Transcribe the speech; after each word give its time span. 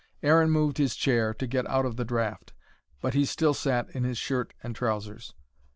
Aaron 0.23 0.49
moved 0.49 0.79
his 0.79 0.95
chair, 0.95 1.31
to 1.35 1.45
get 1.45 1.67
out 1.69 1.85
of 1.85 1.95
the 1.95 2.03
draught. 2.03 2.53
But 3.01 3.13
he 3.13 3.23
still 3.23 3.53
sat 3.53 3.87
in 3.91 4.03
his 4.03 4.17
shirt 4.17 4.55
and 4.63 4.75
trousers. 4.75 5.35